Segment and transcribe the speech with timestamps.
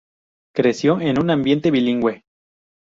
[0.55, 2.23] Creció en un ambiente bilingüe.